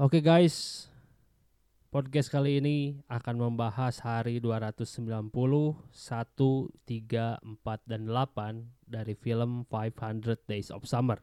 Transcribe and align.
Oke 0.00 0.24
guys, 0.24 0.88
podcast 1.92 2.32
kali 2.32 2.56
ini 2.56 3.04
akan 3.04 3.36
membahas 3.36 4.00
hari 4.00 4.40
290, 4.40 5.28
1, 5.28 5.28
3, 5.92 7.36
4, 7.44 7.44
dan 7.84 8.08
8 8.08 8.64
dari 8.88 9.12
film 9.12 9.68
500 9.68 10.40
Days 10.48 10.72
of 10.72 10.88
Summer. 10.88 11.20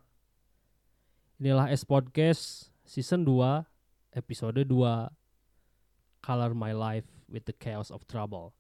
Inilah 1.42 1.74
S 1.74 1.90
Podcast 1.90 2.70
Season 2.86 3.26
2, 3.26 3.66
Episode 4.14 4.62
2, 4.62 4.70
Color 6.22 6.54
My 6.54 6.78
Life 6.78 7.10
with 7.26 7.50
the 7.50 7.58
Chaos 7.58 7.90
of 7.90 8.06
Trouble. 8.06 8.54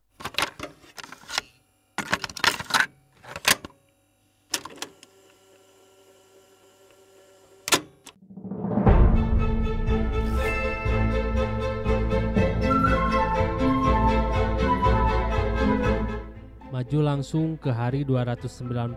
Maju 16.87 17.03
langsung 17.03 17.59
ke 17.59 17.67
hari 17.67 18.07
290 18.07 18.95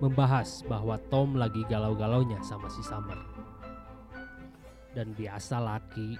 membahas 0.00 0.64
bahwa 0.64 0.96
Tom 1.12 1.36
lagi 1.36 1.60
galau-galaunya 1.68 2.40
sama 2.40 2.72
si 2.72 2.80
Summer. 2.80 3.20
Dan 4.96 5.12
biasa 5.12 5.60
laki, 5.60 6.16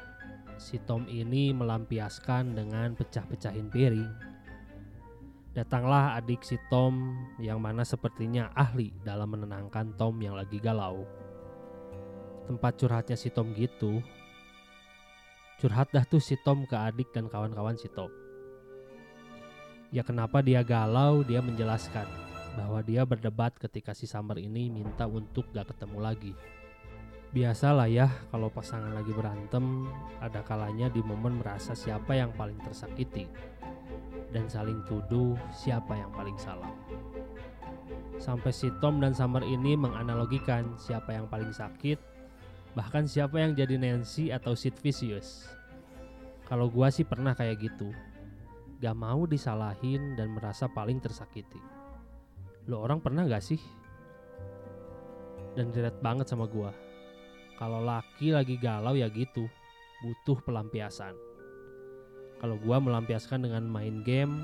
si 0.60 0.76
Tom 0.84 1.08
ini 1.08 1.56
melampiaskan 1.56 2.52
dengan 2.52 2.92
pecah-pecahin 2.92 3.72
piring. 3.72 4.12
Datanglah 5.56 6.20
adik 6.20 6.44
si 6.44 6.60
Tom 6.68 7.16
yang 7.40 7.64
mana 7.64 7.80
sepertinya 7.80 8.52
ahli 8.52 8.92
dalam 9.08 9.40
menenangkan 9.40 9.96
Tom 9.96 10.20
yang 10.20 10.36
lagi 10.36 10.60
galau. 10.60 11.08
Tempat 12.44 12.76
curhatnya 12.76 13.16
si 13.16 13.32
Tom 13.32 13.56
gitu. 13.56 14.04
Curhat 15.64 15.96
dah 15.96 16.04
tuh 16.04 16.20
si 16.20 16.36
Tom 16.44 16.68
ke 16.68 16.76
adik 16.76 17.08
dan 17.16 17.32
kawan-kawan 17.32 17.80
si 17.80 17.88
Tom. 17.88 18.28
Ya 19.90 20.06
kenapa 20.06 20.38
dia 20.38 20.62
galau, 20.62 21.26
dia 21.26 21.42
menjelaskan 21.42 22.06
bahwa 22.54 22.78
dia 22.78 23.02
berdebat 23.02 23.58
ketika 23.58 23.90
si 23.90 24.06
Summer 24.06 24.38
ini 24.38 24.70
minta 24.70 25.10
untuk 25.10 25.50
gak 25.50 25.74
ketemu 25.74 25.98
lagi. 25.98 26.32
Biasalah 27.30 27.90
ya 27.90 28.06
kalau 28.30 28.50
pasangan 28.50 28.90
lagi 28.90 29.10
berantem, 29.10 29.90
ada 30.22 30.42
kalanya 30.46 30.90
di 30.90 31.02
momen 31.02 31.42
merasa 31.42 31.74
siapa 31.74 32.14
yang 32.14 32.30
paling 32.34 32.58
tersakiti 32.62 33.26
dan 34.30 34.46
saling 34.46 34.82
tuduh 34.86 35.34
siapa 35.50 35.98
yang 35.98 36.10
paling 36.14 36.38
salah. 36.38 36.70
Sampai 38.22 38.54
si 38.54 38.70
Tom 38.78 39.02
dan 39.02 39.14
Summer 39.14 39.42
ini 39.42 39.74
menganalogikan 39.74 40.74
siapa 40.78 41.18
yang 41.18 41.26
paling 41.26 41.50
sakit, 41.50 41.98
bahkan 42.78 43.10
siapa 43.10 43.42
yang 43.42 43.58
jadi 43.58 43.74
Nancy 43.74 44.30
atau 44.30 44.54
Sid 44.54 44.78
Vicious. 44.78 45.50
Kalau 46.46 46.66
gua 46.66 46.90
sih 46.90 47.06
pernah 47.06 47.34
kayak 47.34 47.62
gitu, 47.62 47.94
gak 48.80 48.96
mau 48.96 49.28
disalahin 49.28 50.16
dan 50.16 50.32
merasa 50.32 50.64
paling 50.64 51.04
tersakiti. 51.04 51.60
Lo 52.64 52.80
orang 52.80 53.04
pernah 53.04 53.28
gak 53.28 53.44
sih? 53.44 53.60
Dan 55.52 55.68
relate 55.68 56.00
banget 56.00 56.32
sama 56.32 56.48
gua. 56.48 56.72
Kalau 57.60 57.84
laki 57.84 58.32
lagi 58.32 58.56
galau 58.56 58.96
ya 58.96 59.12
gitu, 59.12 59.44
butuh 60.00 60.40
pelampiasan. 60.48 61.12
Kalau 62.40 62.56
gua 62.56 62.80
melampiaskan 62.80 63.44
dengan 63.44 63.68
main 63.68 64.00
game, 64.00 64.40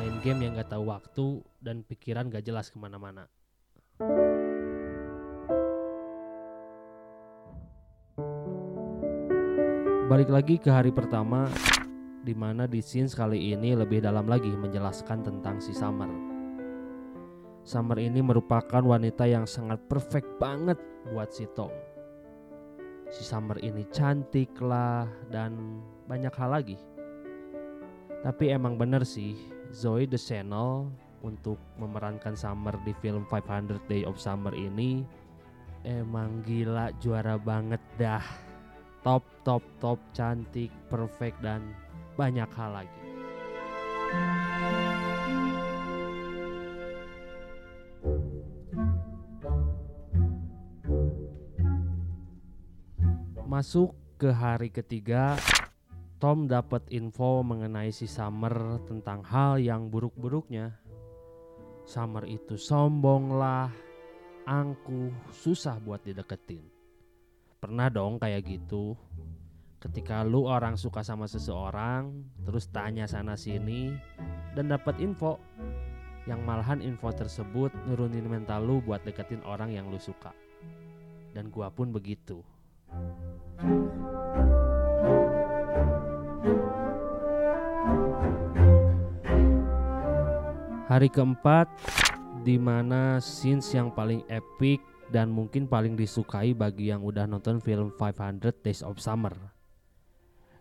main 0.00 0.16
game 0.24 0.48
yang 0.48 0.56
gak 0.56 0.72
tahu 0.72 0.88
waktu 0.88 1.44
dan 1.60 1.84
pikiran 1.84 2.32
gak 2.32 2.48
jelas 2.48 2.72
ke 2.72 2.80
mana-mana. 2.80 3.28
Balik 10.08 10.32
lagi 10.32 10.56
ke 10.56 10.72
hari 10.72 10.88
pertama, 10.88 11.52
di 12.22 12.34
mana 12.34 12.66
di 12.66 12.82
scene 12.82 13.10
kali 13.10 13.54
ini 13.54 13.74
lebih 13.78 14.02
dalam 14.02 14.26
lagi 14.26 14.50
menjelaskan 14.50 15.22
tentang 15.22 15.62
si 15.62 15.70
Summer. 15.70 16.10
Summer 17.68 18.00
ini 18.00 18.24
merupakan 18.24 18.80
wanita 18.80 19.28
yang 19.28 19.44
sangat 19.44 19.76
perfect 19.92 20.40
banget 20.40 20.80
buat 21.12 21.28
si 21.28 21.44
Tom. 21.52 21.70
Si 23.12 23.24
Summer 23.24 23.60
ini 23.60 23.84
cantik 23.92 24.56
lah 24.60 25.04
dan 25.28 25.80
banyak 26.08 26.32
hal 26.32 26.50
lagi. 26.56 26.78
Tapi 28.24 28.50
emang 28.50 28.80
bener 28.80 29.04
sih, 29.04 29.36
Zoe 29.70 30.08
Deschanel 30.08 30.88
untuk 31.22 31.60
memerankan 31.76 32.34
Summer 32.34 32.74
di 32.82 32.96
film 32.98 33.26
500 33.28 33.78
Day 33.86 34.02
of 34.08 34.18
Summer 34.18 34.54
ini 34.54 35.04
emang 35.86 36.42
gila 36.42 36.90
juara 36.98 37.38
banget 37.38 37.80
dah. 37.96 38.24
Top, 39.06 39.22
top, 39.46 39.62
top, 39.78 40.00
cantik, 40.10 40.74
perfect 40.90 41.38
dan 41.40 41.62
banyak 42.18 42.50
hal 42.50 42.82
lagi. 42.82 43.02
Masuk 53.46 53.94
ke 54.18 54.34
hari 54.34 54.74
ketiga, 54.74 55.38
Tom 56.18 56.50
dapat 56.50 56.82
info 56.90 57.46
mengenai 57.46 57.94
si 57.94 58.10
Summer 58.10 58.82
tentang 58.82 59.22
hal 59.22 59.62
yang 59.62 59.86
buruk-buruknya. 59.86 60.74
Summer 61.86 62.26
itu 62.26 62.58
sombong 62.58 63.38
lah, 63.38 63.70
angkuh, 64.44 65.14
susah 65.30 65.78
buat 65.78 66.02
dideketin. 66.02 66.66
Pernah 67.62 67.88
dong 67.88 68.20
kayak 68.20 68.44
gitu, 68.44 68.98
ketika 69.78 70.26
lu 70.26 70.42
orang 70.50 70.74
suka 70.74 71.06
sama 71.06 71.30
seseorang 71.30 72.10
terus 72.42 72.66
tanya 72.74 73.06
sana 73.06 73.38
sini 73.38 73.94
dan 74.58 74.74
dapat 74.74 74.98
info 74.98 75.38
yang 76.26 76.42
malahan 76.42 76.82
info 76.82 77.14
tersebut 77.14 77.70
nurunin 77.86 78.26
mental 78.26 78.66
lu 78.66 78.82
buat 78.82 79.00
deketin 79.06 79.40
orang 79.46 79.72
yang 79.72 79.88
lu 79.88 79.96
suka. 79.96 80.34
Dan 81.32 81.48
gua 81.48 81.70
pun 81.70 81.88
begitu. 81.94 82.42
Hari 90.88 91.08
keempat 91.12 91.68
di 92.42 92.56
mana 92.56 93.20
scenes 93.20 93.70
yang 93.72 93.92
paling 93.92 94.24
epic 94.28 94.80
dan 95.08 95.32
mungkin 95.32 95.64
paling 95.64 95.96
disukai 95.96 96.52
bagi 96.52 96.92
yang 96.92 97.04
udah 97.04 97.24
nonton 97.24 97.60
film 97.60 97.92
500 97.96 98.64
Days 98.64 98.84
of 98.84 99.00
Summer 99.00 99.57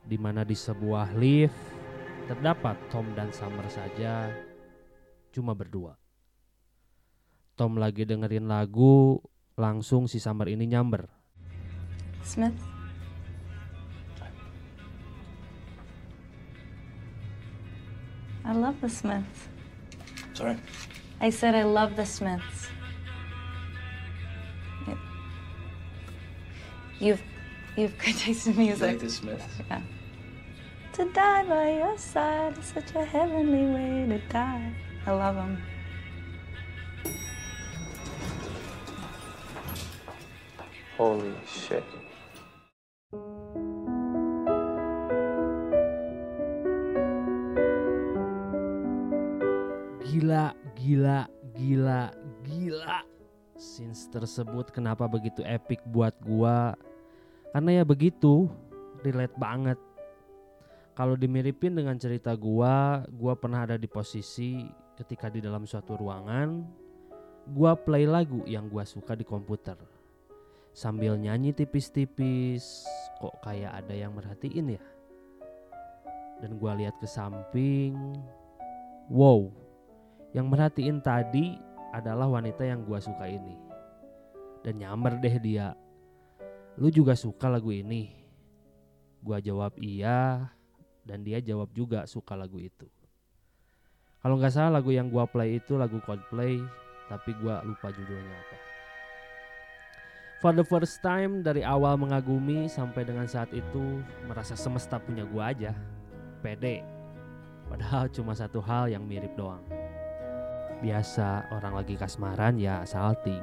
di 0.07 0.16
mana 0.16 0.47
di 0.47 0.56
sebuah 0.56 1.12
lift 1.13 1.56
terdapat 2.25 2.75
Tom 2.88 3.12
dan 3.12 3.31
Summer 3.31 3.68
saja 3.68 4.31
cuma 5.31 5.51
berdua. 5.51 5.95
Tom 7.53 7.75
lagi 7.75 8.06
dengerin 8.06 8.47
lagu, 8.47 9.19
langsung 9.53 10.07
si 10.07 10.18
Summer 10.18 10.47
ini 10.47 10.63
nyamber. 10.66 11.09
Smith? 12.23 12.56
I 18.45 18.53
love 18.53 18.79
the 18.81 18.89
Smiths. 18.89 19.47
Sorry? 20.34 20.57
I 21.19 21.29
said 21.29 21.56
I 21.56 21.63
love 21.63 21.95
the 21.95 22.06
Smiths. 22.06 22.68
It- 24.88 24.97
You've 27.00 27.22
you've 27.75 27.97
good 27.97 28.16
taste 28.24 28.47
in 28.47 28.53
You 28.53 28.59
music. 28.74 28.81
like 28.88 29.00
the 29.00 29.09
Smiths? 29.09 29.45
Yeah. 29.69 29.81
To 30.97 31.05
die 31.13 31.45
by 31.45 31.77
your 31.77 31.93
side 31.93 32.57
is 32.57 32.73
such 32.73 32.97
a 32.97 33.05
heavenly 33.05 33.69
way 33.69 34.09
to 34.09 34.17
die. 34.33 34.73
I 35.05 35.13
love 35.13 35.37
them. 35.37 35.61
Holy 40.97 41.37
shit. 41.45 41.85
Gila, 50.01 50.57
gila, 50.73 51.29
gila, 51.53 52.09
gila. 52.41 53.05
Scenes 53.53 54.09
tersebut 54.09 54.73
kenapa 54.73 55.05
begitu 55.05 55.45
epic 55.45 55.77
buat 55.93 56.17
gua? 56.25 56.73
Karena 57.53 57.69
ya 57.69 57.83
begitu, 57.85 58.50
relate 59.05 59.38
banget. 59.38 59.77
Kalau 60.97 61.13
dimiripin 61.13 61.77
dengan 61.77 61.94
cerita 62.01 62.33
gua, 62.33 63.05
gua 63.13 63.38
pernah 63.38 63.69
ada 63.69 63.77
di 63.77 63.85
posisi 63.85 64.65
ketika 64.97 65.29
di 65.29 65.45
dalam 65.45 65.69
suatu 65.69 65.94
ruangan, 65.94 66.65
gua 67.53 67.77
play 67.77 68.09
lagu 68.09 68.41
yang 68.49 68.65
gua 68.65 68.81
suka 68.81 69.13
di 69.13 69.21
komputer. 69.21 69.77
Sambil 70.73 71.13
nyanyi 71.13 71.53
tipis-tipis, 71.53 72.81
kok 73.21 73.38
kayak 73.45 73.77
ada 73.77 73.94
yang 73.94 74.17
merhatiin 74.17 74.73
ya? 74.73 74.81
Dan 76.41 76.57
gua 76.57 76.73
lihat 76.73 76.97
ke 76.97 77.05
samping, 77.05 77.93
wow, 79.13 79.53
yang 80.33 80.50
merhatiin 80.50 80.97
tadi 81.05 81.61
adalah 81.93 82.25
wanita 82.25 82.65
yang 82.65 82.81
gua 82.81 82.97
suka 82.97 83.29
ini. 83.29 83.53
Dan 84.65 84.81
nyamber 84.81 85.21
deh 85.21 85.38
dia. 85.38 85.77
Lu 86.81 86.89
juga 86.89 87.13
suka 87.13 87.53
lagu 87.53 87.69
ini? 87.69 88.17
Gua 89.21 89.38
jawab 89.38 89.77
iya 89.77 90.57
dan 91.07 91.24
dia 91.24 91.39
jawab 91.39 91.71
juga 91.71 92.04
suka 92.04 92.36
lagu 92.36 92.59
itu. 92.59 92.83
Kalau 94.19 94.36
nggak 94.36 94.51
salah 94.51 94.83
lagu 94.83 94.92
yang 94.92 95.07
gua 95.07 95.24
play 95.24 95.56
itu 95.56 95.80
lagu 95.80 96.04
Coldplay, 96.04 96.59
tapi 97.07 97.31
gua 97.39 97.63
lupa 97.63 97.88
judulnya 97.95 98.36
apa. 98.36 98.57
For 100.44 100.54
the 100.54 100.68
first 100.68 101.01
time 101.01 101.42
dari 101.42 101.65
awal 101.65 101.98
mengagumi 101.98 102.69
sampai 102.69 103.07
dengan 103.07 103.25
saat 103.25 103.50
itu 103.56 104.04
merasa 104.27 104.54
semesta 104.54 105.00
punya 105.00 105.24
gua 105.24 105.56
aja. 105.56 105.71
Pede. 106.44 106.83
Padahal 107.71 108.12
cuma 108.12 108.36
satu 108.38 108.62
hal 108.62 108.92
yang 108.92 109.07
mirip 109.07 109.33
doang. 109.33 109.63
Biasa 110.83 111.50
orang 111.50 111.74
lagi 111.81 111.98
kasmaran 111.98 112.62
ya 112.62 112.86
salting. 112.86 113.42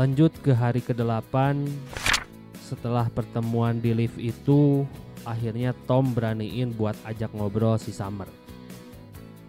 Lanjut 0.00 0.32
ke 0.40 0.56
hari 0.56 0.80
ke-8 0.80 1.60
Setelah 2.56 3.12
pertemuan 3.12 3.84
di 3.84 3.92
lift 3.92 4.16
itu 4.16 4.88
Akhirnya 5.28 5.76
Tom 5.84 6.16
beraniin 6.16 6.72
buat 6.72 6.96
ajak 7.04 7.36
ngobrol 7.36 7.76
si 7.76 7.92
Summer. 7.92 8.24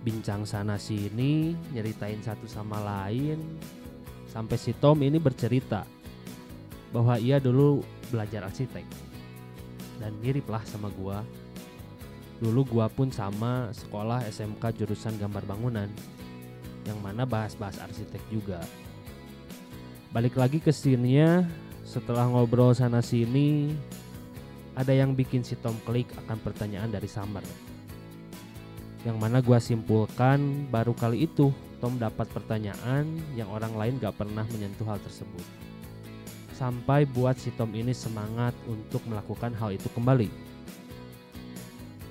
Bincang 0.04 0.44
sana 0.44 0.76
sini 0.76 1.56
Nyeritain 1.72 2.20
satu 2.20 2.52
sama 2.52 2.84
lain. 2.84 3.40
Sampai 4.28 4.60
si 4.60 4.76
Tom 4.76 5.00
ini 5.00 5.24
bercerita 5.24 5.88
Bahwa 6.92 7.16
ia 7.16 7.40
dulu 7.40 7.80
belajar 8.12 8.44
arsitek 8.52 8.84
Dan 10.04 10.20
mirip 10.20 10.52
lah 10.52 10.68
sama 10.68 10.92
gua. 11.00 11.24
Dulu 12.44 12.68
gua 12.68 12.92
pun 12.92 13.08
sama 13.08 13.72
sekolah 13.72 14.28
SMK 14.28 14.84
jurusan 14.84 15.16
gambar 15.16 15.48
bangunan 15.48 15.88
Yang 16.84 17.00
mana 17.00 17.24
bahas-bahas 17.24 17.80
arsitek 17.80 18.20
juga 18.28 18.60
balik 20.12 20.36
lagi 20.36 20.60
ke 20.60 20.76
scene-nya. 20.76 21.48
Setelah 21.88 22.28
ngobrol 22.28 22.76
sana 22.76 23.00
sini 23.00 23.72
ada 24.76 24.92
yang 24.92 25.16
bikin 25.16 25.44
si 25.44 25.56
Tom 25.60 25.76
klik 25.84 26.08
akan 26.28 26.38
pertanyaan 26.40 26.92
dari 26.92 27.08
Summer. 27.08 27.44
Yang 29.02 29.18
mana 29.18 29.42
gua 29.42 29.58
simpulkan 29.58 30.70
baru 30.70 30.94
kali 30.94 31.26
itu 31.26 31.50
Tom 31.82 31.98
dapat 31.98 32.30
pertanyaan 32.30 33.08
yang 33.34 33.50
orang 33.50 33.74
lain 33.74 33.98
gak 33.98 34.14
pernah 34.22 34.46
menyentuh 34.54 34.86
hal 34.86 35.02
tersebut. 35.02 35.42
Sampai 36.54 37.10
buat 37.10 37.42
si 37.42 37.50
Tom 37.58 37.74
ini 37.74 37.96
semangat 37.96 38.54
untuk 38.70 39.02
melakukan 39.10 39.58
hal 39.58 39.74
itu 39.74 39.90
kembali. 39.90 40.30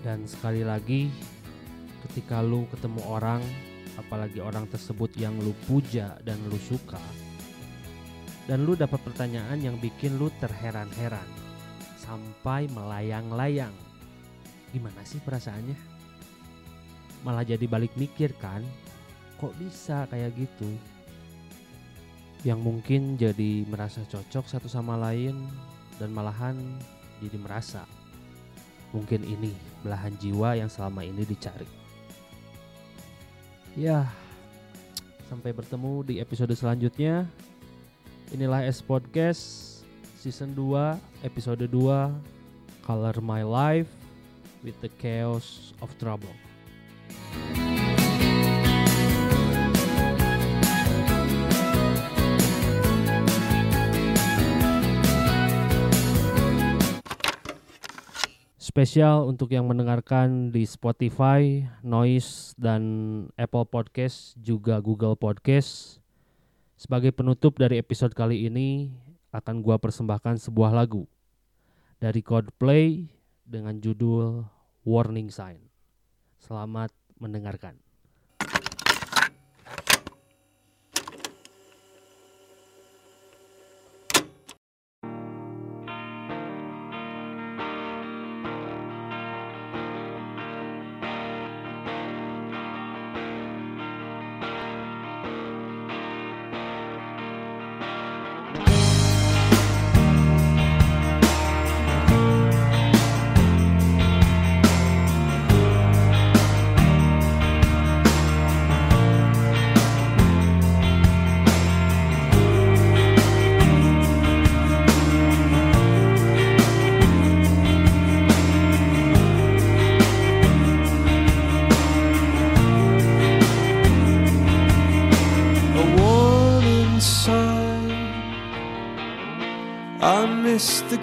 Dan 0.03 0.27
sekali 0.27 0.67
lagi 0.67 1.07
ketika 2.09 2.43
lu 2.43 2.67
ketemu 2.73 3.05
orang 3.07 3.45
apalagi 3.95 4.41
orang 4.43 4.67
tersebut 4.67 5.13
yang 5.15 5.37
lu 5.39 5.55
puja 5.69 6.19
dan 6.25 6.41
lu 6.49 6.57
suka 6.59 6.99
dan 8.49 8.65
lu 8.65 8.77
dapat 8.79 9.01
pertanyaan 9.05 9.61
yang 9.61 9.77
bikin 9.77 10.17
lu 10.17 10.33
terheran-heran 10.41 11.27
sampai 12.01 12.67
melayang-layang. 12.73 13.73
Gimana 14.71 15.03
sih 15.05 15.21
perasaannya? 15.21 15.77
Malah 17.27 17.45
jadi 17.45 17.67
balik 17.69 17.93
mikir 18.01 18.33
kan, 18.41 18.65
kok 19.37 19.53
bisa 19.61 20.09
kayak 20.09 20.33
gitu? 20.39 20.71
Yang 22.41 22.61
mungkin 22.65 23.21
jadi 23.21 23.69
merasa 23.69 24.01
cocok 24.09 24.49
satu 24.49 24.69
sama 24.71 24.97
lain 24.97 25.37
dan 26.01 26.09
malahan 26.17 26.57
jadi 27.21 27.37
merasa 27.37 27.85
mungkin 28.91 29.23
ini 29.23 29.55
belahan 29.85 30.15
jiwa 30.19 30.59
yang 30.59 30.71
selama 30.73 31.07
ini 31.07 31.23
dicari. 31.23 31.69
Ya, 33.79 34.11
sampai 35.31 35.55
bertemu 35.55 36.03
di 36.03 36.15
episode 36.19 36.51
selanjutnya. 36.59 37.31
Inilah 38.31 38.63
S 38.63 38.79
Podcast 38.79 39.43
Season 40.23 40.55
2 40.55 41.27
Episode 41.27 41.67
2 41.67 42.87
Color 42.87 43.19
My 43.19 43.43
Life 43.43 43.91
With 44.63 44.79
the 44.79 44.91
Chaos 45.03 45.75
of 45.83 45.91
Trouble 45.99 46.31
Spesial 58.71 59.27
untuk 59.27 59.51
yang 59.51 59.67
mendengarkan 59.67 60.55
di 60.55 60.63
Spotify, 60.63 61.67
Noise, 61.83 62.55
dan 62.55 62.83
Apple 63.35 63.67
Podcast, 63.67 64.39
juga 64.39 64.79
Google 64.79 65.19
Podcast. 65.19 66.00
Sebagai 66.81 67.13
penutup 67.13 67.61
dari 67.61 67.77
episode 67.77 68.17
kali 68.17 68.49
ini, 68.49 68.89
akan 69.37 69.61
gua 69.61 69.77
persembahkan 69.77 70.41
sebuah 70.41 70.73
lagu 70.73 71.05
dari 72.01 72.25
Coldplay 72.25 73.05
dengan 73.45 73.77
judul 73.85 74.49
Warning 74.89 75.29
Sign. 75.29 75.61
Selamat 76.41 76.89
mendengarkan. 77.21 77.77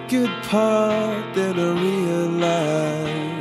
Good 0.08 0.32
part, 0.44 1.34
then 1.34 1.60
I 1.60 1.72
realized. 1.90 3.38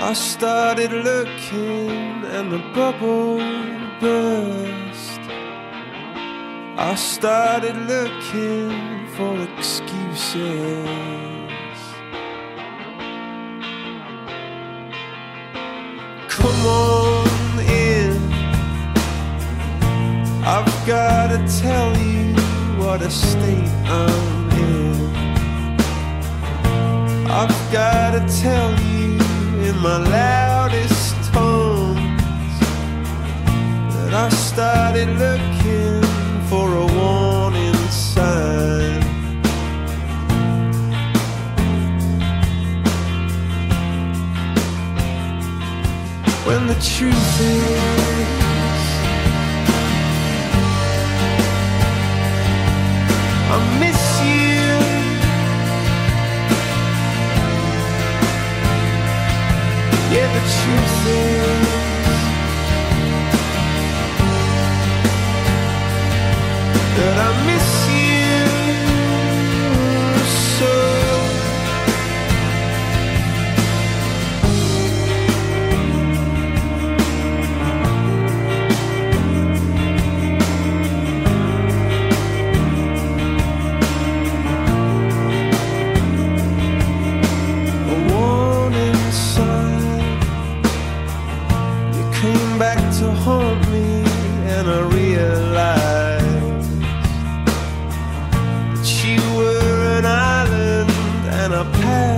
I 0.00 0.12
started 0.14 0.92
looking 0.92 2.24
and 2.36 2.50
the 2.50 2.58
bubble 2.74 3.38
burst. 4.00 5.20
I 6.76 6.94
started 6.96 7.76
looking 7.94 9.06
for 9.16 9.40
excuses. 9.56 10.36
Come 16.28 16.66
on 16.66 17.60
in. 17.60 18.18
I've 20.44 20.86
gotta 20.86 21.38
tell 21.60 21.96
you 21.96 22.11
what 22.92 23.00
a 23.00 23.10
state 23.10 23.70
I'm 23.86 24.50
in. 24.50 25.16
I've 27.26 27.72
gotta 27.72 28.20
tell 28.42 28.70
you 28.92 29.12
in 29.66 29.78
my 29.78 29.96
loudest 29.96 31.14
tones 31.32 32.54
that 33.94 34.12
I 34.12 34.28
started 34.28 35.08
looking 35.24 36.02
for 36.50 36.66
a 36.84 36.86
warning 36.98 37.82
sign. 37.88 39.00
When 46.44 46.66
the 46.66 46.74
truth 46.74 47.40
is 47.40 48.01
that 66.96 67.18
I 67.18 67.46
miss 67.46 67.61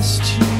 passed 0.04 0.38
you 0.38 0.53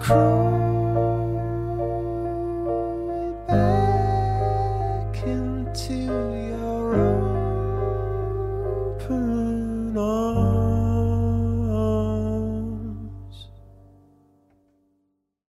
cross 0.00 0.47